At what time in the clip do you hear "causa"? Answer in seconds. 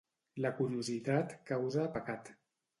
1.53-1.87